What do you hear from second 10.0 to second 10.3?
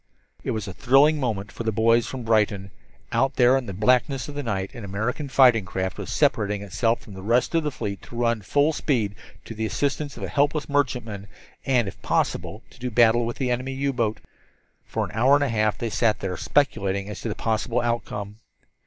of a